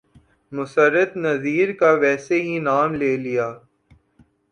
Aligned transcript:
مسرت 0.51 1.11
نذیر 1.17 1.69
کا 1.79 1.91
ویسے 2.01 2.41
ہی 2.41 2.55
نام 2.59 2.89
لے 2.93 3.11
لیا۔ 3.17 3.47